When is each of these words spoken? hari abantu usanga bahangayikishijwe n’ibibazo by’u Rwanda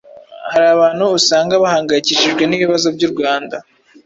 hari 0.51 0.65
abantu 0.75 1.03
usanga 1.17 1.61
bahangayikishijwe 1.63 2.43
n’ibibazo 2.45 2.87
by’u 2.95 3.09
Rwanda 3.13 3.55